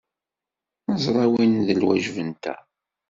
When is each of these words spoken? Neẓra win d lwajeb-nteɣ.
Neẓra 0.91 1.25
win 1.31 1.53
d 1.67 1.69
lwajeb-nteɣ. 1.79 2.59